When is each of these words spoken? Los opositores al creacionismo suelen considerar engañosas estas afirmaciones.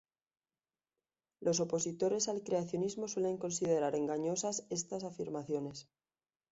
Los 1.41 1.59
opositores 1.59 2.27
al 2.27 2.41
creacionismo 2.41 3.07
suelen 3.07 3.37
considerar 3.37 3.93
engañosas 3.95 4.65
estas 4.71 5.03
afirmaciones. 5.03 5.89